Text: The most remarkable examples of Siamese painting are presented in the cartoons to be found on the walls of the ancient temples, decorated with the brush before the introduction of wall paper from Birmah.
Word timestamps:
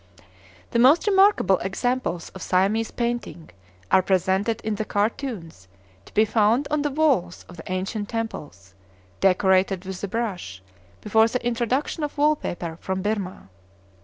The 0.71 0.79
most 0.79 1.05
remarkable 1.05 1.59
examples 1.59 2.29
of 2.29 2.41
Siamese 2.41 2.89
painting 2.89 3.51
are 3.91 4.01
presented 4.01 4.59
in 4.61 4.73
the 4.73 4.83
cartoons 4.83 5.67
to 6.05 6.13
be 6.15 6.25
found 6.25 6.67
on 6.71 6.81
the 6.81 6.89
walls 6.89 7.45
of 7.47 7.55
the 7.57 7.71
ancient 7.71 8.09
temples, 8.09 8.73
decorated 9.19 9.85
with 9.85 10.01
the 10.01 10.07
brush 10.07 10.63
before 11.01 11.27
the 11.27 11.45
introduction 11.45 12.03
of 12.03 12.17
wall 12.17 12.35
paper 12.35 12.79
from 12.81 13.03
Birmah. 13.03 13.49